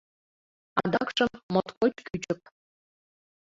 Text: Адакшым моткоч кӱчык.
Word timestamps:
Адакшым 0.81 1.31
моткоч 1.53 1.93
кӱчык. 2.07 2.41